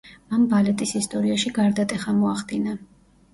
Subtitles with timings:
[0.29, 2.75] მან ბალეტის ისტორიაში გარდატეხა მოახდინა.